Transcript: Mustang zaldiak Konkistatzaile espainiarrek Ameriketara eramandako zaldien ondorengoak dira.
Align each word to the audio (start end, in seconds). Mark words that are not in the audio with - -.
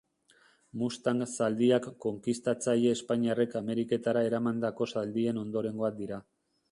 Mustang 0.83 1.19
zaldiak 1.33 1.89
Konkistatzaile 2.05 2.93
espainiarrek 2.99 3.53
Ameriketara 3.61 4.23
eramandako 4.31 4.89
zaldien 4.95 5.41
ondorengoak 5.43 6.01
dira. 6.01 6.19